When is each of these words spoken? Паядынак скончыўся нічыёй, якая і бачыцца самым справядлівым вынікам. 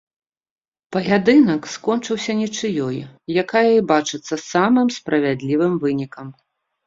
Паядынак 0.95 1.61
скончыўся 1.73 2.31
нічыёй, 2.41 2.97
якая 3.43 3.65
і 3.79 3.85
бачыцца 3.91 4.35
самым 4.53 4.87
справядлівым 4.99 5.73
вынікам. 5.85 6.27